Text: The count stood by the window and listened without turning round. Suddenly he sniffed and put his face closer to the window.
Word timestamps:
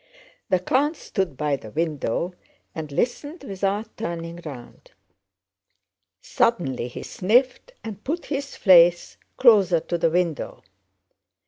The 0.49 0.57
count 0.59 0.95
stood 0.97 1.37
by 1.37 1.55
the 1.57 1.69
window 1.69 2.33
and 2.73 2.91
listened 2.91 3.43
without 3.43 3.95
turning 3.97 4.39
round. 4.43 4.89
Suddenly 6.23 6.87
he 6.87 7.03
sniffed 7.03 7.73
and 7.83 8.03
put 8.03 8.25
his 8.25 8.55
face 8.55 9.17
closer 9.37 9.79
to 9.79 9.99
the 9.99 10.09
window. 10.09 10.63